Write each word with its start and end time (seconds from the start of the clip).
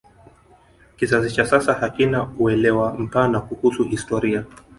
kizazi 0.95 1.31
cha 1.35 1.45
sasa 1.45 1.73
hakina 1.73 2.29
uelewa 2.39 2.93
mpana 2.93 3.39
kuhusu 3.41 3.83
historia 3.83 4.45